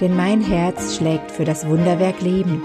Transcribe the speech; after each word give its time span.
denn 0.00 0.14
mein 0.14 0.40
Herz 0.40 0.96
schlägt 0.96 1.30
für 1.32 1.44
das 1.44 1.66
Wunderwerk 1.66 2.20
Leben. 2.20 2.62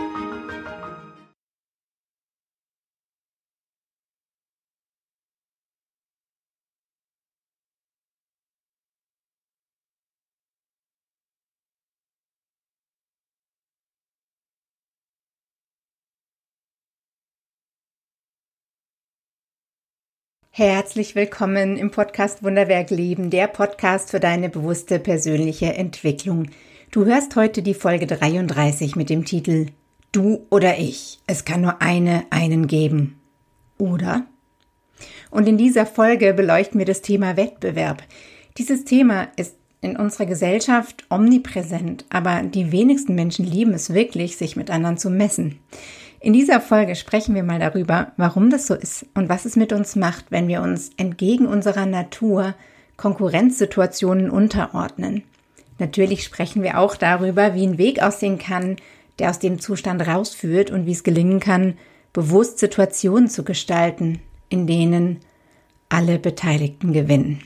Herzlich 20.56 21.16
willkommen 21.16 21.78
im 21.78 21.90
Podcast 21.90 22.44
Wunderwerk 22.44 22.92
Leben, 22.92 23.32
der 23.32 23.48
Podcast 23.48 24.12
für 24.12 24.20
deine 24.20 24.50
bewusste 24.50 25.00
persönliche 25.00 25.74
Entwicklung. 25.74 26.52
Du 26.94 27.06
hörst 27.06 27.36
heute 27.36 27.64
die 27.64 27.74
Folge 27.74 28.06
33 28.06 28.96
mit 28.96 29.10
dem 29.10 29.26
Titel 29.26 29.66
Du 30.12 30.46
oder 30.52 30.78
ich. 30.78 31.18
Es 31.26 31.44
kann 31.44 31.62
nur 31.62 31.82
eine, 31.82 32.26
einen 32.30 32.68
geben. 32.68 33.20
Oder? 33.80 34.28
Und 35.32 35.48
in 35.48 35.58
dieser 35.58 35.88
Folge 35.88 36.36
beleuchten 36.36 36.78
wir 36.78 36.86
das 36.86 37.02
Thema 37.02 37.36
Wettbewerb. 37.36 38.04
Dieses 38.60 38.86
Thema 38.86 39.30
ist 39.38 39.56
in 39.82 39.98
unserer 39.98 40.28
Gesellschaft 40.28 41.06
omnipräsent, 41.10 42.06
aber 42.10 42.44
die 42.44 42.72
wenigsten 42.72 43.16
Menschen 43.16 43.44
lieben 43.44 43.74
es 43.74 43.92
wirklich, 43.96 44.38
sich 44.38 44.56
mit 44.56 44.70
anderen 44.70 45.00
zu 45.00 45.10
messen. 45.10 45.58
In 46.20 46.34
dieser 46.34 46.62
Folge 46.62 46.94
sprechen 46.94 47.34
wir 47.34 47.42
mal 47.42 47.60
darüber, 47.60 48.12
warum 48.18 48.52
das 48.52 48.68
so 48.68 48.76
ist 48.76 49.08
und 49.16 49.30
was 49.30 49.46
es 49.46 49.56
mit 49.56 49.74
uns 49.74 49.96
macht, 49.96 50.26
wenn 50.30 50.48
wir 50.48 50.62
uns 50.62 50.92
entgegen 50.98 51.48
unserer 51.48 51.88
Natur 51.88 52.54
Konkurrenzsituationen 52.98 54.30
unterordnen. 54.30 55.24
Natürlich 55.80 56.24
sprechen 56.24 56.64
wir 56.64 56.80
auch 56.80 56.96
darüber, 56.96 57.56
wie 57.56 57.66
ein 57.66 57.78
Weg 57.78 58.02
aussehen 58.02 58.38
kann, 58.38 58.78
der 59.20 59.30
aus 59.30 59.40
dem 59.40 59.60
Zustand 59.60 60.06
rausführt 60.06 60.72
und 60.72 60.86
wie 60.86 60.92
es 60.92 61.04
gelingen 61.04 61.40
kann, 61.40 61.78
bewusst 62.14 62.60
Situationen 62.60 63.28
zu 63.28 63.44
gestalten, 63.44 64.20
in 64.50 64.68
denen 64.68 65.20
alle 65.90 66.20
Beteiligten 66.20 66.94
gewinnen. 66.94 67.42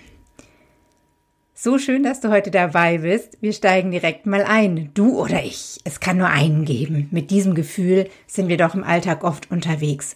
So 1.59 1.79
schön, 1.79 2.03
dass 2.03 2.21
du 2.21 2.29
heute 2.29 2.51
dabei 2.51 2.99
bist. 2.99 3.39
Wir 3.41 3.51
steigen 3.51 3.89
direkt 3.89 4.27
mal 4.27 4.43
ein. 4.43 4.91
Du 4.93 5.19
oder 5.19 5.43
ich. 5.43 5.79
Es 5.85 5.99
kann 5.99 6.17
nur 6.17 6.27
einen 6.27 6.65
geben. 6.65 7.07
Mit 7.11 7.31
diesem 7.31 7.55
Gefühl 7.55 8.09
sind 8.27 8.47
wir 8.47 8.57
doch 8.57 8.75
im 8.75 8.83
Alltag 8.83 9.23
oft 9.23 9.49
unterwegs. 9.49 10.15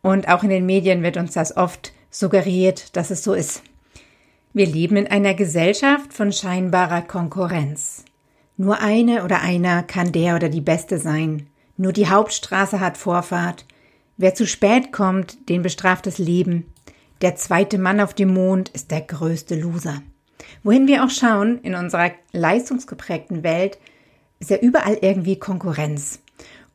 Und 0.00 0.28
auch 0.28 0.42
in 0.42 0.48
den 0.48 0.64
Medien 0.64 1.02
wird 1.02 1.18
uns 1.18 1.34
das 1.34 1.56
oft 1.56 1.92
suggeriert, 2.10 2.96
dass 2.96 3.10
es 3.10 3.22
so 3.22 3.34
ist. 3.34 3.62
Wir 4.54 4.66
leben 4.66 4.96
in 4.96 5.06
einer 5.06 5.34
Gesellschaft 5.34 6.12
von 6.12 6.32
scheinbarer 6.32 7.02
Konkurrenz. 7.02 8.04
Nur 8.56 8.80
eine 8.80 9.24
oder 9.24 9.42
einer 9.42 9.82
kann 9.82 10.10
der 10.10 10.36
oder 10.36 10.48
die 10.48 10.62
Beste 10.62 10.98
sein. 10.98 11.46
Nur 11.76 11.92
die 11.92 12.08
Hauptstraße 12.08 12.80
hat 12.80 12.96
Vorfahrt. 12.96 13.66
Wer 14.16 14.34
zu 14.34 14.46
spät 14.46 14.90
kommt, 14.90 15.48
den 15.48 15.62
bestraft 15.62 16.06
das 16.06 16.18
Leben. 16.18 16.66
Der 17.20 17.36
zweite 17.36 17.78
Mann 17.78 18.00
auf 18.00 18.14
dem 18.14 18.32
Mond 18.32 18.70
ist 18.70 18.90
der 18.90 19.02
größte 19.02 19.54
Loser. 19.54 20.02
Wohin 20.62 20.88
wir 20.88 21.04
auch 21.04 21.10
schauen, 21.10 21.60
in 21.62 21.74
unserer 21.74 22.10
leistungsgeprägten 22.32 23.42
Welt, 23.42 23.78
ist 24.40 24.50
ja 24.50 24.56
überall 24.56 24.98
irgendwie 25.00 25.38
Konkurrenz. 25.38 26.20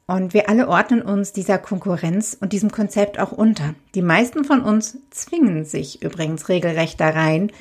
Und 0.06 0.34
wir 0.34 0.50
alle 0.50 0.68
ordnen 0.68 1.02
uns 1.02 1.32
dieser 1.32 1.58
Konkurrenz 1.58 2.38
und 2.40 2.52
diesem 2.52 2.72
Konzept 2.72 3.20
auch 3.20 3.32
unter. 3.32 3.74
Die 3.96 4.02
meisten 4.02 4.44
von 4.44 4.62
uns 4.62 4.98
zwingen 5.12 5.64
sich 5.64 6.02
übrigens 6.02 6.50
regelrecht 6.50 7.00
da 7.00 7.10
rein, 7.10 7.52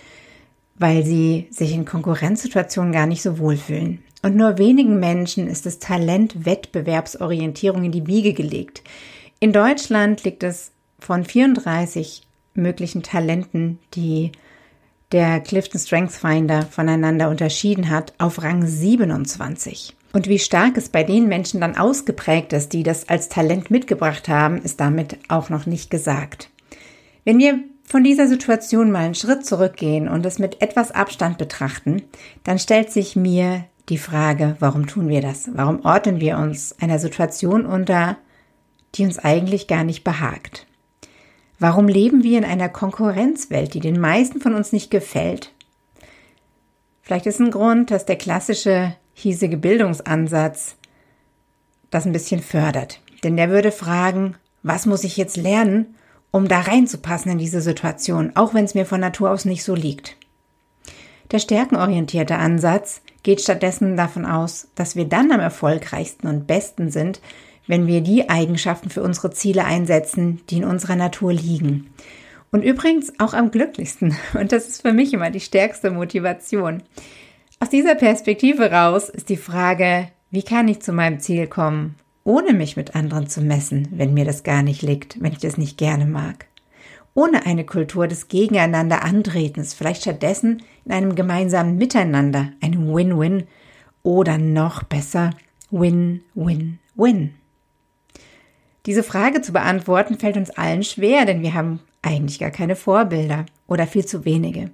weil 0.74 1.04
sie 1.04 1.46
sich 1.50 1.72
in 1.72 1.84
Konkurrenzsituationen 1.84 2.92
gar 2.92 3.06
nicht 3.06 3.22
so 3.22 3.38
wohlfühlen. 3.38 4.02
Und 4.22 4.36
nur 4.36 4.58
wenigen 4.58 4.98
Menschen 4.98 5.48
ist 5.48 5.66
das 5.66 5.78
Talent 5.78 6.44
Wettbewerbsorientierung 6.44 7.84
in 7.84 7.92
die 7.92 8.06
Wiege 8.06 8.32
gelegt. 8.32 8.82
In 9.40 9.52
Deutschland 9.52 10.24
liegt 10.24 10.42
es 10.42 10.72
von 10.98 11.24
34 11.24 12.22
möglichen 12.54 13.02
Talenten, 13.02 13.78
die 13.94 14.32
der 15.12 15.40
Clifton 15.40 15.80
Strength 15.80 16.12
Finder 16.12 16.62
voneinander 16.62 17.28
unterschieden 17.28 17.90
hat, 17.90 18.14
auf 18.18 18.42
Rang 18.42 18.66
27. 18.66 19.94
Und 20.12 20.28
wie 20.28 20.38
stark 20.38 20.76
es 20.76 20.90
bei 20.90 21.04
den 21.04 21.26
Menschen 21.26 21.60
dann 21.60 21.76
ausgeprägt 21.76 22.52
ist, 22.52 22.72
die 22.72 22.82
das 22.82 23.08
als 23.08 23.28
Talent 23.28 23.70
mitgebracht 23.70 24.28
haben, 24.28 24.58
ist 24.58 24.80
damit 24.80 25.18
auch 25.28 25.48
noch 25.48 25.66
nicht 25.66 25.90
gesagt. 25.90 26.50
Wenn 27.24 27.38
wir 27.38 27.60
von 27.84 28.04
dieser 28.04 28.28
Situation 28.28 28.90
mal 28.90 29.04
einen 29.04 29.14
Schritt 29.14 29.46
zurückgehen 29.46 30.08
und 30.08 30.24
es 30.26 30.38
mit 30.38 30.60
etwas 30.60 30.92
Abstand 30.92 31.38
betrachten, 31.38 32.02
dann 32.44 32.58
stellt 32.58 32.90
sich 32.90 33.16
mir 33.16 33.64
die 33.88 33.98
Frage, 33.98 34.56
warum 34.60 34.86
tun 34.86 35.08
wir 35.08 35.20
das? 35.20 35.50
Warum 35.54 35.84
ordnen 35.84 36.20
wir 36.20 36.38
uns 36.38 36.74
einer 36.80 36.98
Situation 36.98 37.66
unter, 37.66 38.16
die 38.94 39.04
uns 39.04 39.18
eigentlich 39.18 39.66
gar 39.66 39.84
nicht 39.84 40.04
behagt? 40.04 40.66
Warum 41.58 41.88
leben 41.88 42.22
wir 42.22 42.38
in 42.38 42.44
einer 42.44 42.68
Konkurrenzwelt, 42.68 43.74
die 43.74 43.80
den 43.80 44.00
meisten 44.00 44.40
von 44.40 44.54
uns 44.54 44.72
nicht 44.72 44.90
gefällt? 44.90 45.52
Vielleicht 47.02 47.26
ist 47.26 47.40
ein 47.40 47.50
Grund, 47.50 47.90
dass 47.90 48.06
der 48.06 48.16
klassische 48.16 48.94
hiesige 49.14 49.56
Bildungsansatz 49.56 50.76
das 51.90 52.06
ein 52.06 52.12
bisschen 52.12 52.42
fördert. 52.42 53.00
Denn 53.22 53.36
der 53.36 53.50
würde 53.50 53.70
fragen, 53.70 54.34
was 54.62 54.86
muss 54.86 55.04
ich 55.04 55.16
jetzt 55.16 55.36
lernen, 55.36 55.94
um 56.30 56.48
da 56.48 56.60
reinzupassen 56.60 57.32
in 57.32 57.38
diese 57.38 57.60
Situation, 57.60 58.32
auch 58.34 58.54
wenn 58.54 58.64
es 58.64 58.74
mir 58.74 58.86
von 58.86 59.00
Natur 59.00 59.30
aus 59.30 59.44
nicht 59.44 59.62
so 59.62 59.74
liegt. 59.74 60.16
Der 61.30 61.38
stärkenorientierte 61.38 62.36
Ansatz 62.36 63.02
geht 63.22 63.40
stattdessen 63.40 63.96
davon 63.96 64.26
aus, 64.26 64.68
dass 64.74 64.96
wir 64.96 65.04
dann 65.04 65.30
am 65.32 65.40
erfolgreichsten 65.40 66.26
und 66.26 66.46
besten 66.46 66.90
sind, 66.90 67.20
wenn 67.66 67.86
wir 67.86 68.00
die 68.00 68.28
Eigenschaften 68.28 68.90
für 68.90 69.02
unsere 69.02 69.30
Ziele 69.30 69.64
einsetzen, 69.64 70.40
die 70.50 70.58
in 70.58 70.64
unserer 70.64 70.96
Natur 70.96 71.32
liegen. 71.32 71.90
Und 72.50 72.62
übrigens 72.62 73.12
auch 73.18 73.32
am 73.32 73.50
glücklichsten. 73.50 74.16
Und 74.38 74.52
das 74.52 74.68
ist 74.68 74.82
für 74.82 74.92
mich 74.92 75.14
immer 75.14 75.30
die 75.30 75.40
stärkste 75.40 75.90
Motivation. 75.90 76.82
Aus 77.62 77.70
dieser 77.70 77.94
Perspektive 77.94 78.72
raus 78.72 79.08
ist 79.08 79.28
die 79.28 79.36
Frage, 79.36 80.08
wie 80.32 80.42
kann 80.42 80.66
ich 80.66 80.82
zu 80.82 80.92
meinem 80.92 81.20
Ziel 81.20 81.46
kommen, 81.46 81.94
ohne 82.24 82.54
mich 82.54 82.76
mit 82.76 82.96
anderen 82.96 83.28
zu 83.28 83.40
messen, 83.40 83.86
wenn 83.92 84.14
mir 84.14 84.24
das 84.24 84.42
gar 84.42 84.64
nicht 84.64 84.82
liegt, 84.82 85.22
wenn 85.22 85.30
ich 85.30 85.38
das 85.38 85.58
nicht 85.58 85.78
gerne 85.78 86.04
mag. 86.04 86.46
Ohne 87.14 87.46
eine 87.46 87.64
Kultur 87.64 88.08
des 88.08 88.26
Gegeneinander 88.26 89.04
Antretens, 89.04 89.74
vielleicht 89.74 90.02
stattdessen 90.02 90.64
in 90.84 90.90
einem 90.90 91.14
gemeinsamen 91.14 91.76
Miteinander, 91.76 92.48
einem 92.60 92.92
Win-Win 92.92 93.44
oder 94.02 94.38
noch 94.38 94.82
besser 94.82 95.30
Win-Win-Win. 95.70 97.34
Diese 98.86 99.04
Frage 99.04 99.40
zu 99.40 99.52
beantworten 99.52 100.18
fällt 100.18 100.36
uns 100.36 100.50
allen 100.50 100.82
schwer, 100.82 101.26
denn 101.26 101.42
wir 101.42 101.54
haben 101.54 101.78
eigentlich 102.02 102.40
gar 102.40 102.50
keine 102.50 102.74
Vorbilder 102.74 103.46
oder 103.68 103.86
viel 103.86 104.04
zu 104.04 104.24
wenige. 104.24 104.72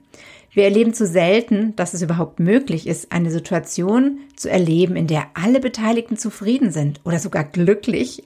Wir 0.51 0.65
erleben 0.65 0.95
zu 0.95 1.07
selten, 1.07 1.77
dass 1.77 1.95
es 1.95 2.03
überhaupt 2.03 2.41
möglich 2.41 2.87
ist, 2.87 3.13
eine 3.13 3.31
Situation 3.31 4.19
zu 4.35 4.51
erleben, 4.51 4.97
in 4.97 5.07
der 5.07 5.27
alle 5.35 5.61
Beteiligten 5.61 6.17
zufrieden 6.17 6.71
sind 6.71 7.01
oder 7.05 7.19
sogar 7.19 7.45
glücklich. 7.45 8.25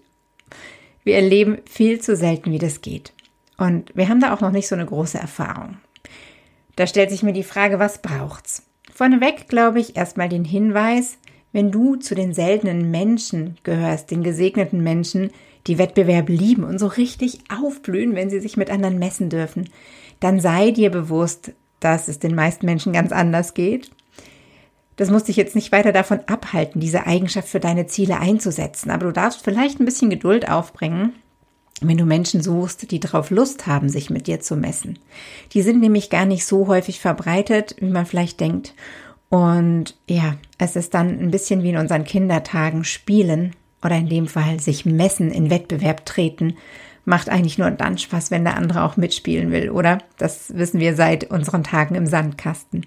Wir 1.04 1.16
erleben 1.16 1.58
viel 1.68 2.00
zu 2.00 2.16
selten, 2.16 2.52
wie 2.52 2.58
das 2.58 2.80
geht. 2.80 3.12
Und 3.58 3.94
wir 3.94 4.08
haben 4.08 4.20
da 4.20 4.32
auch 4.32 4.40
noch 4.40 4.52
nicht 4.52 4.68
so 4.68 4.74
eine 4.74 4.86
große 4.86 5.18
Erfahrung. 5.18 5.78
Da 6.76 6.86
stellt 6.86 7.10
sich 7.10 7.22
mir 7.22 7.32
die 7.32 7.42
Frage, 7.42 7.78
was 7.78 8.00
braucht's? 8.00 8.62
Vorneweg 8.92 9.48
glaube 9.48 9.80
ich 9.80 9.96
erstmal 9.96 10.28
den 10.28 10.44
Hinweis, 10.44 11.18
wenn 11.52 11.70
du 11.70 11.96
zu 11.96 12.14
den 12.14 12.32
seltenen 12.32 12.90
Menschen 12.90 13.58
gehörst, 13.62 14.10
den 14.10 14.22
gesegneten 14.22 14.82
Menschen, 14.82 15.30
die 15.66 15.78
Wettbewerb 15.78 16.28
lieben 16.28 16.64
und 16.64 16.78
so 16.78 16.86
richtig 16.86 17.40
aufblühen, 17.54 18.14
wenn 18.14 18.30
sie 18.30 18.40
sich 18.40 18.56
mit 18.56 18.70
anderen 18.70 18.98
messen 18.98 19.28
dürfen, 19.28 19.68
dann 20.18 20.40
sei 20.40 20.70
dir 20.70 20.90
bewusst, 20.90 21.52
dass 21.84 22.08
es 22.08 22.18
den 22.18 22.34
meisten 22.34 22.66
Menschen 22.66 22.92
ganz 22.92 23.12
anders 23.12 23.54
geht. 23.54 23.90
Das 24.96 25.10
muss 25.10 25.24
dich 25.24 25.36
jetzt 25.36 25.54
nicht 25.54 25.72
weiter 25.72 25.92
davon 25.92 26.20
abhalten, 26.26 26.80
diese 26.80 27.06
Eigenschaft 27.06 27.48
für 27.48 27.60
deine 27.60 27.86
Ziele 27.86 28.20
einzusetzen, 28.20 28.90
aber 28.90 29.06
du 29.06 29.12
darfst 29.12 29.42
vielleicht 29.42 29.80
ein 29.80 29.84
bisschen 29.84 30.10
Geduld 30.10 30.48
aufbringen, 30.48 31.14
wenn 31.80 31.96
du 31.96 32.04
Menschen 32.04 32.42
suchst, 32.42 32.90
die 32.90 33.00
darauf 33.00 33.30
Lust 33.30 33.66
haben, 33.66 33.88
sich 33.88 34.10
mit 34.10 34.26
dir 34.26 34.40
zu 34.40 34.54
messen. 34.56 34.98
Die 35.52 35.62
sind 35.62 35.80
nämlich 35.80 36.10
gar 36.10 36.26
nicht 36.26 36.46
so 36.46 36.68
häufig 36.68 37.00
verbreitet, 37.00 37.74
wie 37.80 37.90
man 37.90 38.06
vielleicht 38.06 38.38
denkt. 38.40 38.74
Und 39.28 39.96
ja, 40.08 40.36
es 40.58 40.76
ist 40.76 40.94
dann 40.94 41.18
ein 41.18 41.30
bisschen 41.30 41.62
wie 41.62 41.70
in 41.70 41.78
unseren 41.78 42.04
Kindertagen 42.04 42.84
spielen 42.84 43.56
oder 43.82 43.96
in 43.96 44.08
dem 44.08 44.28
Fall 44.28 44.60
sich 44.60 44.84
messen, 44.84 45.30
in 45.30 45.50
Wettbewerb 45.50 46.04
treten, 46.04 46.56
macht 47.04 47.28
eigentlich 47.28 47.58
nur 47.58 47.70
dann 47.70 47.98
Spaß, 47.98 48.30
wenn 48.30 48.44
der 48.44 48.56
andere 48.56 48.82
auch 48.84 48.96
mitspielen 48.96 49.50
will, 49.50 49.70
oder? 49.70 49.98
Das 50.18 50.56
wissen 50.56 50.80
wir 50.80 50.94
seit 50.94 51.24
unseren 51.30 51.64
Tagen 51.64 51.94
im 51.94 52.06
Sandkasten. 52.06 52.86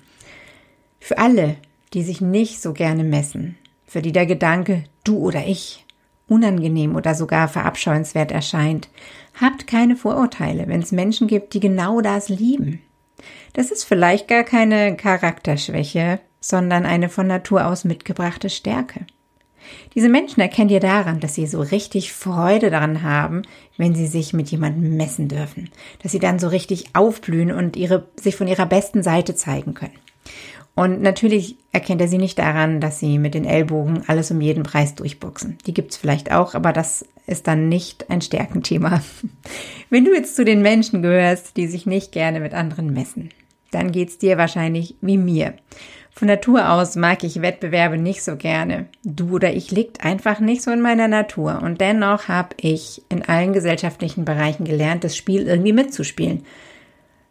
Für 1.00 1.18
alle, 1.18 1.56
die 1.94 2.04
sich 2.04 2.22
nicht 2.22 2.62
so 2.62 2.74
gerne 2.74 3.04
messen, 3.04 3.58
für 3.86 4.02
die 4.02 4.12
der 4.12 4.26
Gedanke 4.26 4.84
du 5.04 5.18
oder 5.18 5.46
ich 5.46 5.86
unangenehm 6.28 6.96
oder 6.96 7.14
sogar 7.14 7.48
verabscheuenswert 7.48 8.32
erscheint, 8.32 8.90
habt 9.40 9.68
keine 9.68 9.96
Vorurteile, 9.96 10.68
wenn 10.68 10.82
es 10.82 10.92
Menschen 10.92 11.28
gibt, 11.28 11.54
die 11.54 11.60
genau 11.60 12.02
das 12.02 12.30
lieben. 12.30 12.82
Das 13.54 13.72
ist 13.72 13.84
vielleicht 13.84 14.28
gar 14.28 14.44
keine 14.44 14.98
Charakterschwäche, 14.98 16.20
sondern 16.40 16.86
eine 16.86 17.10
von 17.10 17.28
Natur 17.28 17.68
aus 17.68 17.86
mitgebrachte 17.86 18.50
Stärke. 18.50 19.06
Diese 19.94 20.10
Menschen 20.10 20.42
erkennt 20.42 20.72
ihr 20.72 20.80
daran, 20.80 21.20
dass 21.20 21.36
sie 21.36 21.48
so 21.48 21.62
richtig 21.62 22.14
Freude 22.14 22.70
daran 22.70 23.04
haben, 23.04 23.44
wenn 23.78 23.96
sie 23.96 24.08
sich 24.08 24.34
mit 24.34 24.50
jemandem 24.50 24.98
messen 24.98 25.28
dürfen, 25.28 25.70
dass 26.02 26.12
sie 26.12 26.20
dann 26.20 26.40
so 26.40 26.48
richtig 26.48 26.88
aufblühen 26.94 27.52
und 27.52 27.76
ihre, 27.76 28.08
sich 28.20 28.36
von 28.36 28.48
ihrer 28.48 28.66
besten 28.66 29.04
Seite 29.04 29.36
zeigen 29.36 29.74
können. 29.74 29.94
Und 30.76 31.02
natürlich 31.02 31.56
erkennt 31.72 32.02
er 32.02 32.10
sie 32.10 32.18
nicht 32.18 32.38
daran, 32.38 32.82
dass 32.82 33.00
sie 33.00 33.18
mit 33.18 33.34
den 33.34 33.46
Ellbogen 33.46 34.04
alles 34.08 34.30
um 34.32 34.42
jeden 34.42 34.64
Preis 34.64 34.94
durchboxen. 34.94 35.58
Die 35.66 35.74
gibt's 35.74 35.96
vielleicht 35.96 36.34
auch, 36.34 36.54
aber 36.54 36.74
das 36.74 37.06
ist 37.28 37.48
dann 37.48 37.70
nicht 37.70 38.10
ein 38.10 38.22
Stärkenthema. 38.22 39.02
Wenn 39.90 40.04
du 40.04 40.14
jetzt 40.14 40.36
zu 40.36 40.44
den 40.44 40.62
Menschen 40.62 41.02
gehörst, 41.02 41.56
die 41.56 41.68
sich 41.68 41.86
nicht 41.86 42.12
gerne 42.12 42.42
mit 42.42 42.54
anderen 42.54 42.92
messen, 42.92 43.30
dann 43.72 43.94
geht's 43.94 44.18
dir 44.18 44.38
wahrscheinlich 44.38 44.96
wie 45.00 45.18
mir. 45.18 45.54
Von 46.18 46.30
Natur 46.30 46.72
aus 46.72 46.96
mag 46.96 47.26
ich 47.26 47.42
Wettbewerbe 47.42 47.98
nicht 47.98 48.24
so 48.24 48.38
gerne. 48.38 48.88
Du 49.04 49.36
oder 49.36 49.54
ich 49.54 49.72
liegt 49.72 50.06
einfach 50.06 50.40
nicht 50.40 50.62
so 50.62 50.72
in 50.72 50.80
meiner 50.80 51.10
Natur. 51.10 51.62
Und 51.62 51.82
dennoch 51.82 52.30
habe 52.30 52.56
ich 52.58 53.04
in 53.10 53.24
allen 53.24 53.52
gesellschaftlichen 53.52 54.24
Bereichen 54.24 54.64
gelernt, 54.64 55.04
das 55.04 55.18
Spiel 55.18 55.46
irgendwie 55.46 55.74
mitzuspielen. 55.74 56.46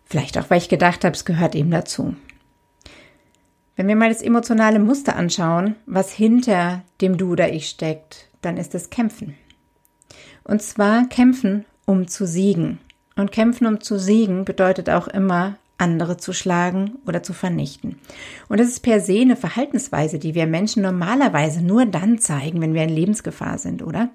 Vielleicht 0.05 0.37
auch, 0.37 0.51
weil 0.51 0.59
ich 0.59 0.69
gedacht 0.69 1.03
habe, 1.03 1.15
es 1.15 1.25
gehört 1.25 1.55
eben 1.55 1.71
dazu. 1.71 2.15
Wenn 3.75 3.89
wir 3.89 3.97
mal 3.97 4.11
das 4.11 4.21
emotionale 4.21 4.81
Muster 4.81 5.17
anschauen, 5.17 5.77
was 5.87 6.13
hinter 6.13 6.83
dem 7.01 7.17
Du 7.17 7.33
oder 7.33 7.51
Ich 7.51 7.71
steckt, 7.71 8.29
dann 8.43 8.59
ist 8.59 8.75
es 8.75 8.91
Kämpfen. 8.91 9.35
Und 10.45 10.61
zwar 10.61 11.09
kämpfen, 11.09 11.65
um 11.87 12.07
zu 12.07 12.27
siegen. 12.27 12.81
Und 13.17 13.33
kämpfen, 13.33 13.67
um 13.67 13.81
zu 13.81 13.99
siegen, 13.99 14.45
bedeutet 14.45 14.91
auch 14.91 15.09
immer, 15.09 15.57
andere 15.79 16.17
zu 16.17 16.33
schlagen 16.33 16.99
oder 17.07 17.23
zu 17.23 17.33
vernichten. 17.33 17.97
Und 18.49 18.61
das 18.61 18.69
ist 18.69 18.81
per 18.81 19.01
se 19.01 19.21
eine 19.21 19.37
Verhaltensweise, 19.37 20.19
die 20.19 20.35
wir 20.35 20.47
Menschen 20.47 20.83
normalerweise 20.83 21.63
nur 21.63 21.87
dann 21.87 22.19
zeigen, 22.19 22.61
wenn 22.61 22.75
wir 22.75 22.85
in 22.85 22.91
Lebensgefahr 22.91 23.59
sind, 23.59 23.83
oder? 23.83 24.11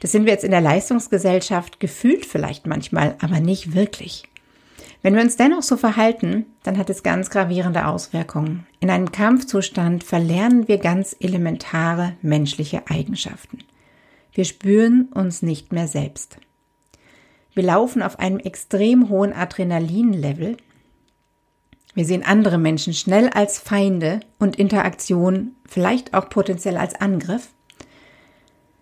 Das 0.00 0.12
sind 0.12 0.26
wir 0.26 0.32
jetzt 0.32 0.44
in 0.44 0.50
der 0.50 0.60
Leistungsgesellschaft 0.60 1.80
gefühlt 1.80 2.24
vielleicht 2.24 2.66
manchmal, 2.66 3.16
aber 3.20 3.40
nicht 3.40 3.74
wirklich. 3.74 4.24
Wenn 5.02 5.14
wir 5.14 5.22
uns 5.22 5.36
dennoch 5.36 5.62
so 5.62 5.76
verhalten, 5.76 6.46
dann 6.64 6.76
hat 6.76 6.90
es 6.90 7.04
ganz 7.04 7.30
gravierende 7.30 7.86
Auswirkungen. 7.86 8.66
In 8.80 8.90
einem 8.90 9.12
Kampfzustand 9.12 10.02
verlernen 10.02 10.66
wir 10.66 10.78
ganz 10.78 11.14
elementare 11.20 12.14
menschliche 12.20 12.82
Eigenschaften. 12.88 13.58
Wir 14.32 14.44
spüren 14.44 15.08
uns 15.14 15.42
nicht 15.42 15.72
mehr 15.72 15.86
selbst. 15.86 16.38
Wir 17.54 17.62
laufen 17.62 18.02
auf 18.02 18.18
einem 18.18 18.38
extrem 18.38 19.08
hohen 19.08 19.32
Adrenalinlevel. 19.32 20.56
Wir 21.98 22.04
sehen 22.04 22.22
andere 22.22 22.58
Menschen 22.58 22.94
schnell 22.94 23.28
als 23.28 23.58
Feinde 23.58 24.20
und 24.38 24.54
Interaktion 24.54 25.56
vielleicht 25.66 26.14
auch 26.14 26.30
potenziell 26.30 26.76
als 26.76 26.94
Angriff. 26.94 27.48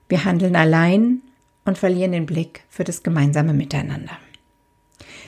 Wir 0.06 0.26
handeln 0.26 0.54
allein 0.54 1.22
und 1.64 1.78
verlieren 1.78 2.12
den 2.12 2.26
Blick 2.26 2.64
für 2.68 2.84
das 2.84 3.02
gemeinsame 3.02 3.54
Miteinander. 3.54 4.18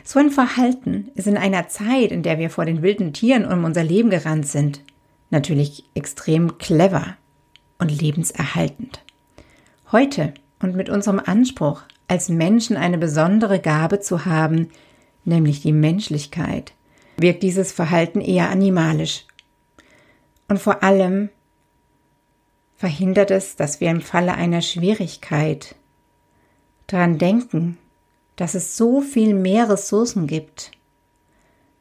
So 0.05 0.19
ein 0.19 0.29
Verhalten 0.29 1.11
ist 1.15 1.27
in 1.27 1.39
einer 1.39 1.69
Zeit, 1.69 2.13
in 2.13 2.23
der 2.23 2.39
wir 2.39 2.51
vor 2.51 2.67
den 2.67 2.83
wilden 2.83 3.15
Tieren 3.15 3.51
um 3.51 3.65
unser 3.65 3.85
Leben 3.85 4.11
gerannt 4.11 4.47
sind, 4.47 4.83
natürlich 5.31 5.85
extrem 5.95 6.59
clever 6.59 7.17
und 7.79 7.91
lebenserhaltend. 7.91 9.03
Heute 9.93 10.35
und 10.61 10.77
mit 10.77 10.91
unserem 10.91 11.23
Anspruch, 11.25 11.85
als 12.07 12.29
Menschen 12.29 12.77
eine 12.77 12.99
besondere 12.99 13.61
Gabe 13.61 14.01
zu 14.01 14.27
haben, 14.27 14.69
nämlich 15.25 15.63
die 15.63 15.73
Menschlichkeit, 15.73 16.75
wirkt 17.19 17.43
dieses 17.43 17.73
Verhalten 17.73 18.21
eher 18.21 18.51
animalisch. 18.51 19.27
Und 20.49 20.59
vor 20.59 20.83
allem 20.83 21.29
verhindert 22.77 23.31
es, 23.31 23.57
dass 23.57 23.81
wir 23.81 23.91
im 23.91 24.01
Falle 24.01 24.35
einer 24.35 24.63
Schwierigkeit 24.63 25.75
daran 26.87 27.19
denken, 27.19 27.77
dass 28.37 28.55
es 28.55 28.77
so 28.77 29.01
viel 29.01 29.35
mehr 29.35 29.69
Ressourcen 29.69 30.27
gibt, 30.27 30.71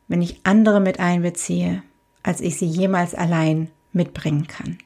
wenn 0.07 0.22
ich 0.22 0.42
andere 0.44 0.80
mit 0.80 1.00
einbeziehe, 1.00 1.83
als 2.24 2.42
ich 2.42 2.57
sie 2.57 2.66
jemals 2.66 3.13
allein 3.13 3.69
mitbringen 3.94 4.48
kann. 4.48 4.80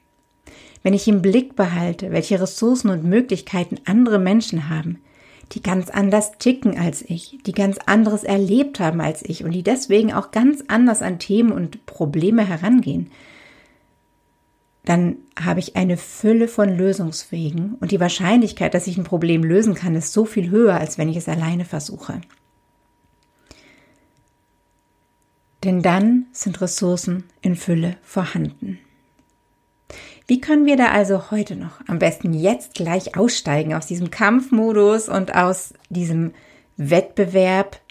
Wenn 0.84 0.94
ich 0.94 1.08
im 1.08 1.22
Blick 1.22 1.56
behalte, 1.56 2.12
welche 2.12 2.42
Ressourcen 2.42 2.90
und 2.90 3.04
Möglichkeiten 3.04 3.80
andere 3.86 4.20
Menschen 4.20 4.68
haben, 4.70 5.00
die 5.52 5.62
ganz 5.62 5.90
anders 5.90 6.38
ticken 6.40 6.80
als 6.80 7.02
ich, 7.02 7.40
die 7.46 7.52
ganz 7.52 7.78
anderes 7.86 8.24
erlebt 8.24 8.80
haben 8.80 9.02
als 9.02 9.22
ich 9.24 9.44
und 9.44 9.52
die 9.52 9.64
deswegen 9.64 10.14
auch 10.14 10.32
ganz 10.32 10.64
anders 10.68 11.02
an 11.02 11.20
Themen 11.20 11.52
und 11.52 11.86
Probleme 11.86 12.48
herangehen, 12.48 13.12
dann 14.86 15.18
habe 15.40 15.60
ich 15.60 15.76
eine 15.76 15.98
Fülle 15.98 16.48
von 16.48 16.76
Lösungswegen 16.76 17.76
und 17.76 17.92
die 17.92 18.00
Wahrscheinlichkeit, 18.00 18.74
dass 18.74 18.88
ich 18.88 18.98
ein 18.98 19.04
Problem 19.04 19.44
lösen 19.44 19.76
kann, 19.76 19.96
ist 19.96 20.14
so 20.14 20.26
viel 20.26 20.50
höher, 20.50 20.80
als 20.80 20.98
wenn 20.98 21.10
ich 21.10 21.18
es 21.18 21.28
alleine 21.28 21.66
versuche. 21.66 22.22
Denn 25.64 25.84
dann 25.84 26.26
sind 26.32 26.60
Ressourcen 26.62 27.26
in 27.42 27.56
Fülle 27.56 27.98
vorhanden. 28.02 28.80
Wie 30.32 30.40
können 30.40 30.66
wir 30.66 30.78
da 30.78 30.92
also 30.92 31.30
heute 31.30 31.58
noch 31.58 31.82
am 31.88 32.00
besten 32.00 32.34
jetzt 32.34 32.74
gleich 32.74 33.18
aussteigen 33.18 33.74
aus 33.74 33.88
diesem 33.88 34.12
Kampfmodus 34.12 35.10
und 35.10 35.36
aus 35.36 35.74
diesem 35.90 36.32
Wettbewerb, 36.78 37.82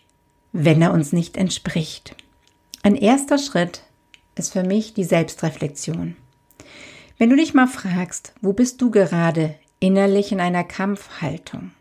wenn 0.51 0.81
er 0.81 0.95
uns 0.95 1.13
nicht 1.13 1.37
entspricht? 1.37 2.17
Ein 2.83 2.95
erster 2.95 3.37
Schritt 3.37 3.83
ist 4.37 4.55
für 4.55 4.65
mich 4.65 4.95
die 4.95 5.05
Selbstreflexion. 5.05 6.17
Wenn 7.19 7.29
du 7.29 7.37
dich 7.37 7.53
mal 7.53 7.67
fragst, 7.67 8.33
wo 8.41 8.55
bist 8.55 8.81
du 8.81 8.91
gerade 8.91 9.55
innerlich 9.79 10.33
in 10.33 10.41
einer 10.41 10.65
Kampfhaltung? 10.65 11.73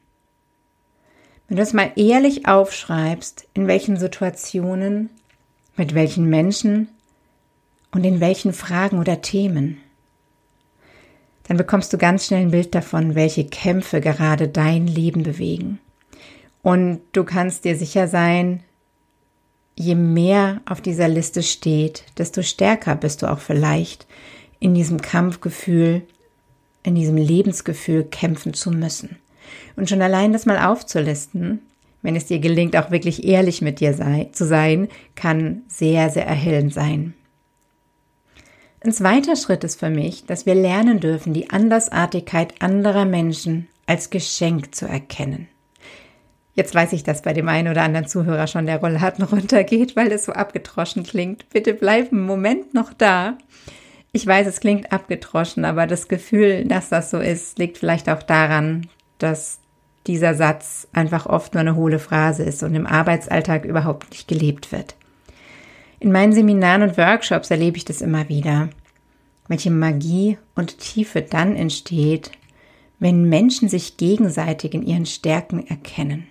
Wenn 1.48 1.56
du 1.56 1.63
es 1.63 1.72
mal 1.72 1.94
ehrlich 1.96 2.50
aufschreibst, 2.50 3.48
in 3.54 3.68
welchen 3.68 3.96
Situationen, 3.96 5.10
mit 5.78 5.96
welchen 5.96 6.30
Menschen 6.30 6.89
und 7.92 8.04
in 8.04 8.20
welchen 8.20 8.51
Fragen 8.51 9.00
oder 9.00 9.22
Themen, 9.22 9.78
dann 11.50 11.58
bekommst 11.58 11.91
du 11.91 11.98
ganz 11.98 12.27
schnell 12.27 12.41
ein 12.41 12.51
Bild 12.51 12.75
davon, 12.75 13.15
welche 13.15 13.44
Kämpfe 13.44 14.01
gerade 14.01 14.48
dein 14.48 14.86
Leben 14.86 15.24
bewegen. 15.24 15.79
Und 16.62 17.01
du 17.12 17.24
kannst 17.24 17.65
dir 17.65 17.75
sicher 17.75 18.08
sein, 18.08 18.62
je 19.75 19.96
mehr 19.96 20.62
auf 20.68 20.79
dieser 20.79 21.08
Liste 21.08 21.41
steht, 21.41 22.03
desto 22.20 22.44
stärker 22.44 22.96
bist 22.96 23.24
du 23.24 23.32
auch 23.32 23.39
vielleicht 23.39 24.06
in 24.60 24.75
diesem 24.75 25.01
Kampfgefühl, 25.01 26.03
in 26.84 26.94
diesem 26.94 27.18
Lebensgefühl 27.18 28.03
kämpfen 28.03 28.53
zu 28.53 28.70
müssen. 28.70 29.18
Und 29.75 29.89
schon 29.89 30.03
allein 30.03 30.34
das 30.34 30.46
mal 30.46 30.63
aufzulisten, 30.63 31.62
wenn 32.03 32.15
es 32.15 32.27
dir 32.27 32.38
gelingt, 32.38 32.75
auch 32.75 32.91
wirklich 32.91 33.24
ehrlich 33.24 33.63
mit 33.63 33.79
dir 33.79 33.96
sei, 33.96 34.29
zu 34.34 34.46
sein, 34.46 34.88
kann 35.15 35.63
sehr, 35.68 36.12
sehr 36.12 36.27
erhellend 36.27 36.75
sein. 36.75 37.15
Ein 38.81 38.93
zweiter 38.93 39.36
Schritt 39.36 39.65
ist 39.65 39.77
für 39.77 39.89
mich, 39.89 40.25
dass 40.25 40.45
wir 40.45 40.55
lernen 40.55 41.01
dürfen, 41.01 41.33
die 41.33 41.50
Andersartigkeit 41.50 42.53
anderer 42.62 43.03
Menschen 43.03 43.67
als 43.88 44.09
Geschenk 44.09 44.74
zu 44.74 44.86
erkennen. 44.86 45.50
Jetzt 46.53 46.74
weiß 46.74 46.93
ich, 46.93 47.03
dass 47.03 47.21
bei 47.21 47.33
dem 47.33 47.50
einen 47.50 47.67
oder 47.67 47.83
anderen 47.83 48.07
Zuhörer 48.07 48.48
schon 48.48 48.65
der 48.65 48.79
Rollladen 48.79 49.25
runtergeht, 49.31 49.98
weil 49.98 50.12
es 50.12 50.25
so 50.25 50.31
abgetroschen 50.31 51.03
klingt. 51.03 51.50
Bitte 51.50 51.74
bleib 51.74 52.13
einen 52.13 52.25
Moment 52.25 52.74
noch 52.74 52.93
da. 52.93 53.38
Ich 54.13 54.25
weiß, 54.25 54.48
es 54.48 54.62
klingt 54.62 54.91
abgedroschen, 54.93 55.65
aber 55.65 55.86
das 55.86 56.07
Gefühl, 56.07 56.63
dass 56.65 56.88
das 56.89 57.12
so 57.12 57.19
ist, 57.19 57.59
liegt 57.59 57.77
vielleicht 57.77 58.09
auch 58.09 58.24
daran, 58.24 58.88
dass 59.17 59.59
dieser 60.07 60.36
Satz 60.36 60.88
einfach 60.93 61.25
oft 61.25 61.53
nur 61.53 61.62
eine 61.62 61.75
hohle 61.75 62.00
Phrase 62.00 62.43
ist 62.43 62.63
und 62.63 62.74
im 62.75 62.88
Arbeitsalltag 62.88 63.65
überhaupt 63.65 64.12
nicht 64.12 64.27
gelebt 64.29 64.71
wird. 64.71 64.95
In 66.00 66.12
meinen 66.12 66.34
Seminaren 66.34 66.84
und 66.84 66.98
Workshops 66.98 67.51
erlebe 67.51 67.77
ich 67.77 67.86
das 67.86 68.01
immer 68.01 68.29
wieder, 68.29 68.70
welche 69.48 69.72
Magie 69.72 70.38
und 70.56 70.77
Tiefe 70.77 71.22
dann 71.22 71.56
entsteht, 71.56 72.32
wenn 73.00 73.29
Menschen 73.29 73.70
sich 73.70 73.98
gegenseitig 73.98 74.74
in 74.74 74.86
ihren 74.86 75.06
Stärken 75.06 75.65
erkennen. 75.68 76.27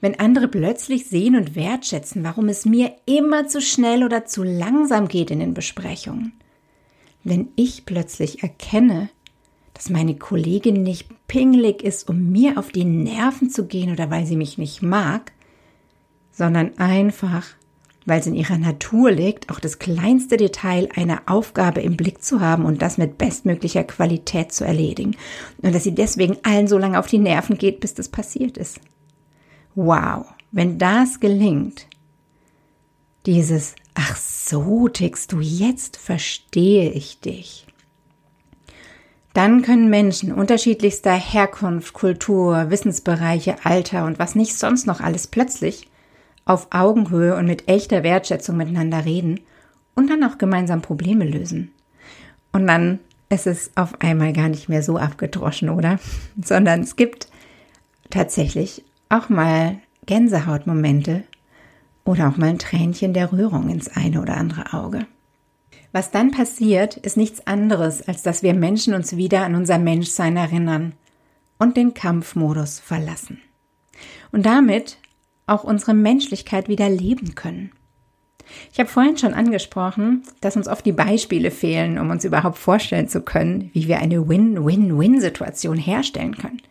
Wenn 0.00 0.18
andere 0.20 0.46
plötzlich 0.46 1.06
sehen 1.06 1.34
und 1.34 1.56
wertschätzen, 1.56 2.22
warum 2.22 2.48
es 2.48 2.64
mir 2.64 2.92
immer 3.06 3.48
zu 3.48 3.60
schnell 3.60 4.04
oder 4.04 4.26
zu 4.26 4.44
langsam 4.44 5.08
geht 5.08 5.30
in 5.30 5.40
den 5.40 5.54
Besprechungen 5.54 6.32
wenn 7.24 7.48
ich 7.56 7.84
plötzlich 7.84 8.42
erkenne, 8.42 9.10
dass 9.74 9.90
meine 9.90 10.16
Kollegin 10.16 10.82
nicht 10.82 11.08
pingelig 11.28 11.82
ist, 11.82 12.08
um 12.08 12.30
mir 12.30 12.58
auf 12.58 12.70
die 12.70 12.84
Nerven 12.84 13.50
zu 13.50 13.66
gehen 13.66 13.92
oder 13.92 14.10
weil 14.10 14.26
sie 14.26 14.36
mich 14.36 14.58
nicht 14.58 14.82
mag, 14.82 15.32
sondern 16.32 16.78
einfach, 16.78 17.46
weil 18.08 18.20
es 18.20 18.26
in 18.26 18.34
ihrer 18.34 18.58
Natur 18.58 19.10
liegt, 19.10 19.50
auch 19.50 19.60
das 19.60 19.78
kleinste 19.78 20.36
Detail 20.36 20.88
einer 20.94 21.22
Aufgabe 21.26 21.80
im 21.80 21.96
Blick 21.96 22.22
zu 22.22 22.40
haben 22.40 22.64
und 22.64 22.82
das 22.82 22.98
mit 22.98 23.18
bestmöglicher 23.18 23.84
Qualität 23.84 24.52
zu 24.52 24.64
erledigen. 24.64 25.16
Und 25.62 25.74
dass 25.74 25.84
sie 25.84 25.94
deswegen 25.94 26.38
allen 26.42 26.68
so 26.68 26.78
lange 26.78 26.98
auf 26.98 27.06
die 27.06 27.18
Nerven 27.18 27.58
geht, 27.58 27.80
bis 27.80 27.94
das 27.94 28.08
passiert 28.08 28.56
ist. 28.56 28.80
Wow, 29.74 30.26
wenn 30.50 30.78
das 30.78 31.20
gelingt, 31.20 31.86
dieses, 33.26 33.74
ach 33.94 34.16
so 34.16 34.88
tickst 34.88 35.32
du, 35.32 35.40
jetzt 35.40 35.96
verstehe 35.96 36.90
ich 36.90 37.20
dich 37.20 37.68
dann 39.38 39.62
können 39.62 39.88
Menschen 39.88 40.32
unterschiedlichster 40.32 41.12
Herkunft, 41.12 41.92
Kultur, 41.92 42.70
Wissensbereiche, 42.70 43.54
Alter 43.62 44.04
und 44.04 44.18
was 44.18 44.34
nicht 44.34 44.58
sonst 44.58 44.84
noch 44.84 45.00
alles 45.00 45.28
plötzlich 45.28 45.87
auf 46.48 46.68
Augenhöhe 46.70 47.36
und 47.36 47.46
mit 47.46 47.68
echter 47.68 48.02
Wertschätzung 48.02 48.56
miteinander 48.56 49.04
reden 49.04 49.40
und 49.94 50.08
dann 50.08 50.24
auch 50.24 50.38
gemeinsam 50.38 50.80
Probleme 50.80 51.24
lösen. 51.24 51.72
Und 52.52 52.66
dann 52.66 53.00
ist 53.28 53.46
es 53.46 53.70
auf 53.76 54.00
einmal 54.00 54.32
gar 54.32 54.48
nicht 54.48 54.68
mehr 54.68 54.82
so 54.82 54.96
abgedroschen, 54.96 55.68
oder? 55.68 56.00
Sondern 56.42 56.80
es 56.80 56.96
gibt 56.96 57.28
tatsächlich 58.10 58.82
auch 59.10 59.28
mal 59.28 59.78
Gänsehautmomente 60.06 61.24
oder 62.04 62.28
auch 62.28 62.38
mal 62.38 62.48
ein 62.48 62.58
Tränchen 62.58 63.12
der 63.12 63.30
Rührung 63.30 63.68
ins 63.68 63.94
eine 63.94 64.22
oder 64.22 64.38
andere 64.38 64.72
Auge. 64.72 65.06
Was 65.92 66.10
dann 66.10 66.30
passiert, 66.30 66.96
ist 66.96 67.18
nichts 67.18 67.46
anderes, 67.46 68.06
als 68.08 68.22
dass 68.22 68.42
wir 68.42 68.54
Menschen 68.54 68.94
uns 68.94 69.16
wieder 69.16 69.42
an 69.44 69.54
unser 69.54 69.78
Menschsein 69.78 70.36
erinnern 70.36 70.94
und 71.58 71.76
den 71.76 71.92
Kampfmodus 71.92 72.80
verlassen. 72.80 73.42
Und 74.32 74.46
damit 74.46 74.98
auch 75.48 75.64
unsere 75.64 75.94
Menschlichkeit 75.94 76.68
wieder 76.68 76.88
leben 76.88 77.34
können. 77.34 77.72
Ich 78.72 78.78
habe 78.78 78.88
vorhin 78.88 79.18
schon 79.18 79.34
angesprochen, 79.34 80.22
dass 80.40 80.56
uns 80.56 80.68
oft 80.68 80.84
die 80.86 80.92
Beispiele 80.92 81.50
fehlen, 81.50 81.98
um 81.98 82.10
uns 82.10 82.24
überhaupt 82.24 82.58
vorstellen 82.58 83.08
zu 83.08 83.20
können, 83.20 83.70
wie 83.74 83.88
wir 83.88 83.98
eine 83.98 84.28
Win-Win-Win-Situation 84.28 85.76
herstellen 85.76 86.36
können. 86.36 86.62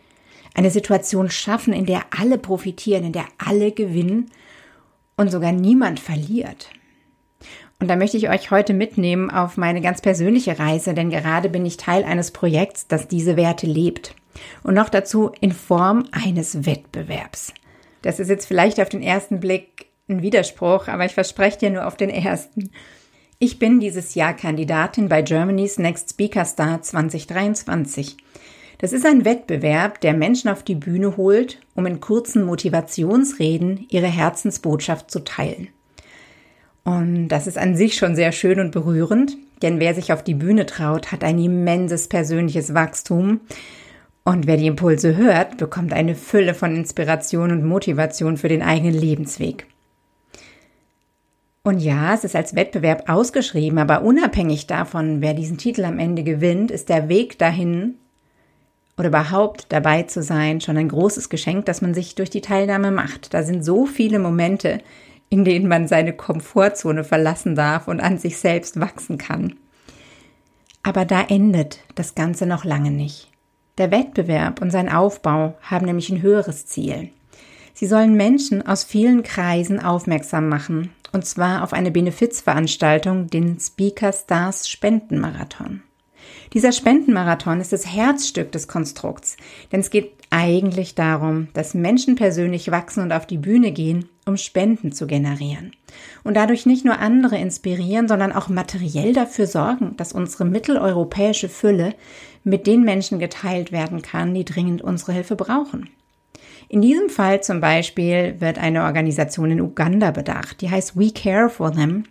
Eine 0.55 0.71
Situation 0.71 1.29
schaffen, 1.29 1.73
in 1.73 1.85
der 1.85 2.01
alle 2.17 2.37
profitieren, 2.37 3.03
in 3.03 3.11
der 3.11 3.25
alle 3.37 3.71
gewinnen 3.71 4.31
und 5.17 5.31
sogar 5.31 5.51
niemand 5.51 5.99
verliert. 5.99 6.69
Und 7.79 7.89
da 7.89 7.95
möchte 7.95 8.17
ich 8.17 8.29
euch 8.29 8.49
heute 8.49 8.73
mitnehmen 8.73 9.29
auf 9.29 9.55
meine 9.55 9.81
ganz 9.81 10.01
persönliche 10.01 10.57
Reise, 10.57 10.95
denn 10.95 11.11
gerade 11.11 11.49
bin 11.49 11.63
ich 11.65 11.77
Teil 11.77 12.03
eines 12.03 12.31
Projekts, 12.31 12.87
das 12.87 13.07
diese 13.07 13.37
Werte 13.37 13.67
lebt. 13.67 14.15
Und 14.63 14.73
noch 14.73 14.89
dazu 14.89 15.31
in 15.41 15.51
Form 15.51 16.05
eines 16.11 16.65
Wettbewerbs. 16.65 17.53
Das 18.01 18.19
ist 18.19 18.29
jetzt 18.29 18.45
vielleicht 18.45 18.79
auf 18.79 18.89
den 18.89 19.01
ersten 19.01 19.39
Blick 19.39 19.87
ein 20.07 20.21
Widerspruch, 20.21 20.87
aber 20.87 21.05
ich 21.05 21.13
verspreche 21.13 21.59
dir 21.59 21.69
nur 21.69 21.87
auf 21.87 21.97
den 21.97 22.09
ersten. 22.09 22.71
Ich 23.39 23.59
bin 23.59 23.79
dieses 23.79 24.15
Jahr 24.15 24.33
Kandidatin 24.33 25.09
bei 25.09 25.21
Germany's 25.21 25.77
Next 25.77 26.11
Speaker 26.11 26.45
Star 26.45 26.81
2023. 26.81 28.17
Das 28.79 28.93
ist 28.93 29.05
ein 29.05 29.25
Wettbewerb, 29.25 30.01
der 30.01 30.13
Menschen 30.13 30.49
auf 30.49 30.63
die 30.63 30.75
Bühne 30.75 31.17
holt, 31.17 31.59
um 31.75 31.85
in 31.85 31.99
kurzen 31.99 32.43
Motivationsreden 32.43 33.87
ihre 33.89 34.07
Herzensbotschaft 34.07 35.09
zu 35.09 35.23
teilen. 35.23 35.69
Und 36.83 37.27
das 37.27 37.47
ist 37.47 37.57
an 37.57 37.75
sich 37.75 37.95
schon 37.97 38.15
sehr 38.15 38.31
schön 38.31 38.59
und 38.59 38.71
berührend, 38.71 39.37
denn 39.61 39.79
wer 39.79 39.93
sich 39.93 40.13
auf 40.13 40.23
die 40.23 40.35
Bühne 40.35 40.65
traut, 40.65 41.11
hat 41.11 41.23
ein 41.23 41.37
immenses 41.37 42.07
persönliches 42.07 42.73
Wachstum. 42.73 43.41
Und 44.27 44.45
wer 44.45 44.57
die 44.57 44.67
Impulse 44.67 45.15
hört, 45.15 45.55
bekommt 45.55 45.93
eine 45.93 46.13
Fülle 46.13 46.53
von 46.53 46.75
Inspiration 46.75 47.49
und 47.49 47.63
Motivation 47.63 48.35
für 48.35 48.49
den 48.49 48.61
eigenen 48.61 48.93
Lebensweg. 48.93 49.67
Und 51.63 51.79
ja, 51.79 52.13
es 52.13 52.25
ist 52.25 52.35
als 52.35 52.53
Wettbewerb 52.53 53.09
ausgeschrieben, 53.09 53.79
aber 53.79 54.01
unabhängig 54.01 54.67
davon, 54.67 55.21
wer 55.21 55.33
diesen 55.33 55.57
Titel 55.57 55.85
am 55.85 55.97
Ende 55.97 56.23
gewinnt, 56.23 56.71
ist 56.71 56.89
der 56.89 57.07
Weg 57.07 57.39
dahin 57.39 57.95
oder 58.97 59.07
überhaupt 59.07 59.67
dabei 59.69 60.03
zu 60.03 60.21
sein 60.21 60.59
schon 60.59 60.75
ein 60.75 60.89
großes 60.89 61.29
Geschenk, 61.29 61.65
das 61.65 61.81
man 61.81 61.93
sich 61.93 62.15
durch 62.15 62.29
die 62.29 62.41
Teilnahme 62.41 62.91
macht. 62.91 63.33
Da 63.33 63.43
sind 63.43 63.63
so 63.63 63.85
viele 63.85 64.19
Momente, 64.19 64.79
in 65.29 65.45
denen 65.45 65.69
man 65.69 65.87
seine 65.87 66.11
Komfortzone 66.11 67.05
verlassen 67.05 67.55
darf 67.55 67.87
und 67.87 68.01
an 68.01 68.17
sich 68.17 68.39
selbst 68.39 68.77
wachsen 68.77 69.17
kann. 69.17 69.55
Aber 70.83 71.05
da 71.05 71.21
endet 71.21 71.79
das 71.95 72.13
Ganze 72.13 72.45
noch 72.45 72.65
lange 72.65 72.91
nicht. 72.91 73.31
Der 73.77 73.91
Wettbewerb 73.91 74.61
und 74.61 74.71
sein 74.71 74.89
Aufbau 74.89 75.55
haben 75.61 75.85
nämlich 75.85 76.09
ein 76.09 76.21
höheres 76.21 76.65
Ziel. 76.65 77.09
Sie 77.73 77.85
sollen 77.85 78.15
Menschen 78.15 78.65
aus 78.65 78.83
vielen 78.83 79.21
Kreisen 79.21 79.79
aufmerksam 79.79 80.49
machen, 80.49 80.91
und 81.11 81.25
zwar 81.25 81.63
auf 81.63 81.73
eine 81.73 81.91
Benefizveranstaltung, 81.91 83.27
den 83.27 83.59
Speaker 83.59 84.11
Stars 84.11 84.67
Spendenmarathon. 84.67 85.83
Dieser 86.53 86.71
Spendenmarathon 86.71 87.59
ist 87.59 87.73
das 87.73 87.85
Herzstück 87.85 88.51
des 88.51 88.67
Konstrukts, 88.67 89.37
denn 89.71 89.81
es 89.81 89.89
geht 89.89 90.11
eigentlich 90.29 90.95
darum, 90.95 91.47
dass 91.53 91.73
Menschen 91.73 92.15
persönlich 92.15 92.71
wachsen 92.71 93.01
und 93.03 93.11
auf 93.11 93.25
die 93.25 93.37
Bühne 93.37 93.71
gehen, 93.71 94.09
um 94.25 94.37
Spenden 94.37 94.91
zu 94.91 95.07
generieren. 95.07 95.71
Und 96.23 96.35
dadurch 96.35 96.65
nicht 96.65 96.83
nur 96.83 96.99
andere 96.99 97.37
inspirieren, 97.37 98.07
sondern 98.07 98.33
auch 98.33 98.49
materiell 98.49 99.13
dafür 99.13 99.47
sorgen, 99.47 99.95
dass 99.97 100.13
unsere 100.13 100.45
mitteleuropäische 100.45 101.49
Fülle 101.49 101.93
mit 102.43 102.67
den 102.67 102.83
Menschen 102.83 103.19
geteilt 103.19 103.71
werden 103.71 104.01
kann, 104.01 104.33
die 104.33 104.45
dringend 104.45 104.81
unsere 104.81 105.13
Hilfe 105.13 105.35
brauchen. 105.35 105.89
In 106.69 106.81
diesem 106.81 107.09
Fall 107.09 107.41
zum 107.41 107.61
Beispiel 107.61 108.35
wird 108.39 108.57
eine 108.57 108.83
Organisation 108.83 109.51
in 109.51 109.61
Uganda 109.61 110.11
bedacht, 110.11 110.61
die 110.61 110.69
heißt 110.69 110.97
We 110.97 111.11
Care 111.11 111.49
for 111.49 111.71
Them. 111.71 112.03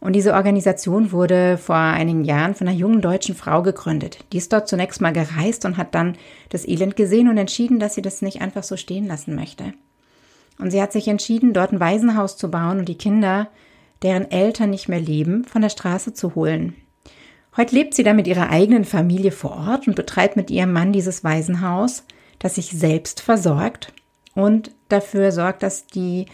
Und 0.00 0.14
diese 0.14 0.34
Organisation 0.34 1.12
wurde 1.12 1.56
vor 1.56 1.76
einigen 1.76 2.24
Jahren 2.24 2.54
von 2.54 2.68
einer 2.68 2.76
jungen 2.76 3.00
deutschen 3.00 3.34
Frau 3.34 3.62
gegründet. 3.62 4.18
Die 4.32 4.38
ist 4.38 4.52
dort 4.52 4.68
zunächst 4.68 5.00
mal 5.00 5.12
gereist 5.12 5.64
und 5.64 5.78
hat 5.78 5.94
dann 5.94 6.16
das 6.50 6.66
Elend 6.68 6.96
gesehen 6.96 7.28
und 7.28 7.38
entschieden, 7.38 7.78
dass 7.78 7.94
sie 7.94 8.02
das 8.02 8.22
nicht 8.22 8.42
einfach 8.42 8.62
so 8.62 8.76
stehen 8.76 9.06
lassen 9.06 9.34
möchte. 9.34 9.72
Und 10.58 10.70
sie 10.70 10.82
hat 10.82 10.92
sich 10.92 11.08
entschieden, 11.08 11.54
dort 11.54 11.72
ein 11.72 11.80
Waisenhaus 11.80 12.36
zu 12.36 12.50
bauen 12.50 12.78
und 12.78 12.88
die 12.88 12.98
Kinder, 12.98 13.48
deren 14.02 14.30
Eltern 14.30 14.70
nicht 14.70 14.88
mehr 14.88 15.00
leben, 15.00 15.44
von 15.44 15.62
der 15.62 15.70
Straße 15.70 16.12
zu 16.12 16.34
holen. 16.34 16.74
Heute 17.56 17.74
lebt 17.74 17.94
sie 17.94 18.02
da 18.02 18.14
mit 18.14 18.26
ihrer 18.26 18.50
eigenen 18.50 18.84
Familie 18.84 19.30
vor 19.30 19.52
Ort 19.52 19.86
und 19.86 19.94
betreibt 19.94 20.36
mit 20.36 20.50
ihrem 20.50 20.72
Mann 20.72 20.92
dieses 20.92 21.22
Waisenhaus, 21.22 22.04
das 22.42 22.56
sich 22.56 22.70
selbst 22.70 23.20
versorgt 23.20 23.92
und 24.34 24.72
dafür 24.88 25.30
sorgt, 25.30 25.62
dass 25.62 25.86
die 25.86 26.26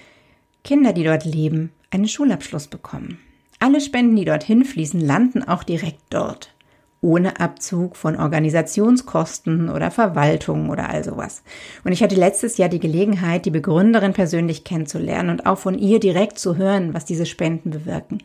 Kinder, 0.65 0.95
die 0.95 1.05
dort 1.05 1.25
leben, 1.25 1.71
einen 1.91 2.09
Schulabschluss 2.09 2.67
bekommen. 2.67 3.19
Alle 3.59 3.81
Spenden, 3.81 4.17
die 4.17 4.25
dorthin 4.25 4.65
fließen, 4.65 5.01
landen 5.01 5.43
auch 5.43 5.63
direkt 5.63 6.01
dort, 6.11 6.55
ohne 7.03 7.41
Abzug 7.41 7.97
von 7.97 8.17
Organisationskosten 8.17 9.69
oder 9.69 9.91
Verwaltung 9.91 10.71
oder 10.71 10.89
all 10.89 11.05
sowas. 11.05 11.43
Und 11.85 11.93
ich 11.93 12.03
hatte 12.03 12.15
letztes 12.15 12.57
Jahr 12.57 12.71
die 12.71 12.81
Gelegenheit, 12.81 13.45
die 13.45 13.51
Begründerin 13.51 14.15
persönlich 14.15 14.65
kennenzulernen 14.65 15.29
und 15.29 15.47
auch 15.47 15.59
von 15.59 15.79
ihr 15.79 16.01
direkt 16.01 16.39
zu 16.39 16.57
hören, 16.57 16.95
was 16.95 17.05
diese 17.05 17.27
Spenden 17.27 17.71
bewirken. 17.71 18.23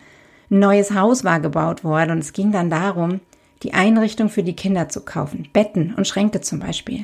Ein 0.49 0.59
neues 0.59 0.93
Haus 0.93 1.25
war 1.25 1.41
gebaut 1.41 1.83
worden 1.83 2.11
und 2.11 2.19
es 2.19 2.31
ging 2.31 2.51
dann 2.53 2.69
darum, 2.69 3.19
die 3.63 3.73
Einrichtung 3.73 4.29
für 4.29 4.43
die 4.43 4.55
Kinder 4.55 4.87
zu 4.87 5.01
kaufen, 5.01 5.49
Betten 5.51 5.93
und 5.95 6.07
Schränke 6.07 6.41
zum 6.41 6.59
Beispiel. 6.59 7.03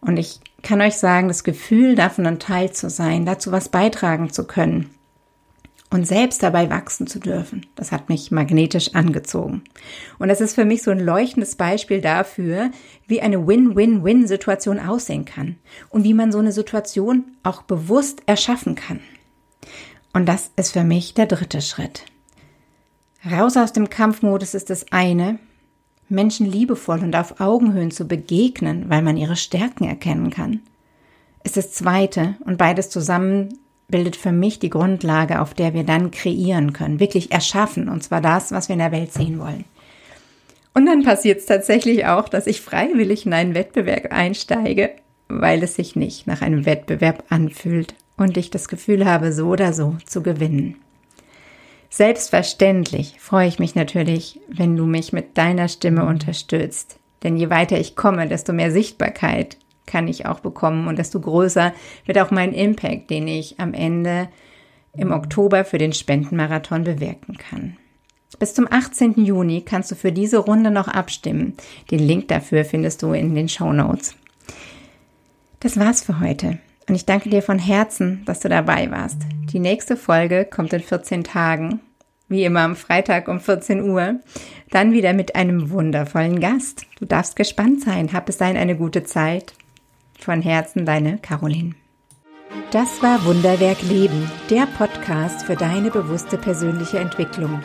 Und 0.00 0.16
ich 0.16 0.40
kann 0.62 0.80
euch 0.80 0.96
sagen, 0.96 1.28
das 1.28 1.44
Gefühl, 1.44 1.94
davon 1.94 2.26
ein 2.26 2.38
Teil 2.38 2.72
zu 2.72 2.88
sein, 2.90 3.26
dazu 3.26 3.52
was 3.52 3.68
beitragen 3.68 4.30
zu 4.30 4.44
können 4.44 4.90
und 5.90 6.06
selbst 6.06 6.42
dabei 6.42 6.68
wachsen 6.68 7.06
zu 7.06 7.18
dürfen, 7.18 7.66
das 7.74 7.92
hat 7.92 8.08
mich 8.08 8.30
magnetisch 8.30 8.94
angezogen. 8.94 9.62
Und 10.18 10.28
das 10.28 10.40
ist 10.40 10.54
für 10.54 10.64
mich 10.64 10.82
so 10.82 10.90
ein 10.90 11.00
leuchtendes 11.00 11.56
Beispiel 11.56 12.00
dafür, 12.00 12.70
wie 13.06 13.22
eine 13.22 13.46
Win-Win-Win-Situation 13.46 14.80
aussehen 14.80 15.24
kann 15.24 15.56
und 15.88 16.04
wie 16.04 16.14
man 16.14 16.30
so 16.30 16.38
eine 16.38 16.52
Situation 16.52 17.36
auch 17.42 17.62
bewusst 17.62 18.22
erschaffen 18.26 18.74
kann. 18.74 19.00
Und 20.12 20.26
das 20.26 20.50
ist 20.56 20.72
für 20.72 20.84
mich 20.84 21.14
der 21.14 21.26
dritte 21.26 21.62
Schritt. 21.62 22.04
Raus 23.28 23.56
aus 23.56 23.72
dem 23.72 23.90
Kampfmodus 23.90 24.54
ist 24.54 24.70
das 24.70 24.92
eine, 24.92 25.38
Menschen 26.08 26.50
liebevoll 26.50 27.00
und 27.00 27.14
auf 27.16 27.40
Augenhöhen 27.40 27.90
zu 27.90 28.06
begegnen, 28.06 28.88
weil 28.88 29.02
man 29.02 29.16
ihre 29.16 29.36
Stärken 29.36 29.84
erkennen 29.84 30.30
kann, 30.30 30.60
ist 31.44 31.56
das 31.56 31.72
Zweite 31.72 32.36
und 32.44 32.58
beides 32.58 32.90
zusammen 32.90 33.58
bildet 33.88 34.16
für 34.16 34.32
mich 34.32 34.58
die 34.58 34.70
Grundlage, 34.70 35.40
auf 35.40 35.54
der 35.54 35.72
wir 35.72 35.84
dann 35.84 36.10
kreieren 36.10 36.72
können, 36.72 37.00
wirklich 37.00 37.32
erschaffen, 37.32 37.88
und 37.88 38.02
zwar 38.02 38.20
das, 38.20 38.52
was 38.52 38.68
wir 38.68 38.74
in 38.74 38.80
der 38.80 38.92
Welt 38.92 39.12
sehen 39.12 39.38
wollen. 39.38 39.64
Und 40.74 40.86
dann 40.86 41.02
passiert 41.02 41.38
es 41.38 41.46
tatsächlich 41.46 42.06
auch, 42.06 42.28
dass 42.28 42.46
ich 42.46 42.60
freiwillig 42.60 43.24
in 43.26 43.32
einen 43.32 43.54
Wettbewerb 43.54 44.12
einsteige, 44.12 44.90
weil 45.28 45.62
es 45.62 45.74
sich 45.74 45.96
nicht 45.96 46.26
nach 46.26 46.42
einem 46.42 46.66
Wettbewerb 46.66 47.24
anfühlt 47.30 47.94
und 48.16 48.36
ich 48.36 48.50
das 48.50 48.68
Gefühl 48.68 49.06
habe, 49.06 49.32
so 49.32 49.48
oder 49.48 49.72
so 49.72 49.96
zu 50.04 50.22
gewinnen. 50.22 50.76
Selbstverständlich 51.90 53.16
freue 53.18 53.48
ich 53.48 53.58
mich 53.58 53.74
natürlich, 53.74 54.40
wenn 54.48 54.76
du 54.76 54.86
mich 54.86 55.12
mit 55.12 55.38
deiner 55.38 55.68
Stimme 55.68 56.04
unterstützt, 56.04 56.98
Denn 57.22 57.36
je 57.36 57.50
weiter 57.50 57.78
ich 57.78 57.96
komme, 57.96 58.28
desto 58.28 58.52
mehr 58.52 58.70
Sichtbarkeit 58.70 59.56
kann 59.86 60.06
ich 60.06 60.26
auch 60.26 60.40
bekommen 60.40 60.86
und 60.86 60.98
desto 60.98 61.20
größer 61.20 61.72
wird 62.04 62.18
auch 62.18 62.30
mein 62.30 62.52
Impact, 62.52 63.10
den 63.10 63.26
ich 63.26 63.58
am 63.58 63.74
Ende 63.74 64.28
im 64.96 65.12
Oktober 65.12 65.64
für 65.64 65.78
den 65.78 65.92
Spendenmarathon 65.92 66.84
bewirken 66.84 67.36
kann. 67.38 67.76
Bis 68.38 68.54
zum 68.54 68.68
18. 68.70 69.24
Juni 69.24 69.62
kannst 69.62 69.90
du 69.90 69.94
für 69.94 70.12
diese 70.12 70.38
Runde 70.38 70.70
noch 70.70 70.86
abstimmen. 70.86 71.54
Den 71.90 72.00
Link 72.00 72.28
dafür 72.28 72.64
findest 72.64 73.02
du 73.02 73.12
in 73.12 73.34
den 73.34 73.48
Show 73.48 73.72
Notes. 73.72 74.14
Das 75.60 75.78
war's 75.78 76.02
für 76.02 76.20
heute. 76.20 76.58
Und 76.88 76.94
ich 76.94 77.04
danke 77.04 77.30
dir 77.30 77.42
von 77.42 77.58
Herzen, 77.58 78.22
dass 78.26 78.40
du 78.40 78.48
dabei 78.48 78.90
warst. 78.90 79.22
Die 79.52 79.60
nächste 79.60 79.96
Folge 79.96 80.44
kommt 80.44 80.72
in 80.74 80.80
14 80.82 81.24
Tagen. 81.24 81.80
Wie 82.28 82.44
immer 82.44 82.60
am 82.60 82.76
Freitag 82.76 83.28
um 83.28 83.40
14 83.40 83.82
Uhr. 83.82 84.16
Dann 84.70 84.92
wieder 84.92 85.14
mit 85.14 85.34
einem 85.34 85.70
wundervollen 85.70 86.40
Gast. 86.40 86.84
Du 86.98 87.06
darfst 87.06 87.36
gespannt 87.36 87.82
sein. 87.82 88.12
Hab 88.12 88.28
es 88.28 88.36
sein 88.36 88.58
eine 88.58 88.76
gute 88.76 89.04
Zeit. 89.04 89.54
Von 90.20 90.42
Herzen 90.42 90.84
deine 90.84 91.16
Caroline. 91.18 91.74
Das 92.70 93.02
war 93.02 93.24
Wunderwerk 93.24 93.80
Leben, 93.82 94.30
der 94.50 94.66
Podcast 94.66 95.46
für 95.46 95.56
deine 95.56 95.90
bewusste 95.90 96.36
persönliche 96.36 96.98
Entwicklung. 96.98 97.62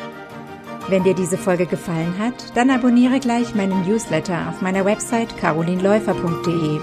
Wenn 0.88 1.04
dir 1.04 1.14
diese 1.14 1.38
Folge 1.38 1.66
gefallen 1.66 2.18
hat, 2.20 2.56
dann 2.56 2.70
abonniere 2.70 3.20
gleich 3.20 3.56
meinen 3.56 3.86
Newsletter 3.86 4.50
auf 4.50 4.62
meiner 4.62 4.86
Website 4.86 5.38
carolinläufer.de. 5.38 6.80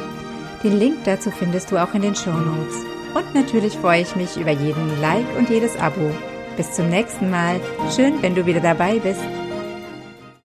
Den 0.63 0.79
Link 0.79 1.05
dazu 1.05 1.31
findest 1.31 1.71
du 1.71 1.79
auch 1.79 1.95
in 1.95 2.03
den 2.03 2.15
Show 2.15 2.33
Notes. 2.33 2.90
Und 3.15 3.35
natürlich 3.35 3.77
freue 3.77 4.03
ich 4.03 4.15
mich 4.17 4.37
über 4.37 4.51
jeden 4.51 5.01
Like 5.01 5.27
und 5.37 5.51
jedes 5.51 5.77
Abo. 5.77 6.11
Bis 6.57 6.73
zum 6.73 6.89
nächsten 6.89 7.31
Mal. 7.31 7.61
Schön, 7.95 8.23
wenn 8.23 8.35
du 8.35 8.47
wieder 8.47 8.61
dabei 8.61 8.99
bist. 8.99 9.21